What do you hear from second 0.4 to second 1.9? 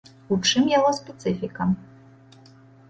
чым яго спецыфіка?